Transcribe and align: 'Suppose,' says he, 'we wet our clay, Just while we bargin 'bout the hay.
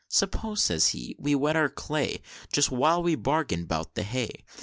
'Suppose,' 0.09 0.63
says 0.63 0.87
he, 0.87 1.15
'we 1.19 1.35
wet 1.35 1.55
our 1.55 1.69
clay, 1.69 2.23
Just 2.51 2.71
while 2.71 3.03
we 3.03 3.13
bargin 3.13 3.65
'bout 3.65 3.93
the 3.93 4.01
hay. 4.01 4.43